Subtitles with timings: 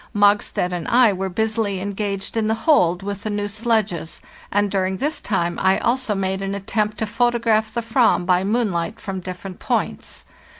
[0.15, 4.19] Mog stad and I were busily engaged in the hold with the new sledges,
[4.51, 8.99] and during this time I also made an attempt to photograph the "vam by moonlight
[8.99, 10.25] from different points.